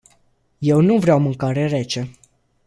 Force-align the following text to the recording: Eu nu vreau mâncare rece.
Eu 0.61 0.81
nu 0.81 0.97
vreau 0.99 1.19
mâncare 1.19 1.65
rece. 1.67 2.11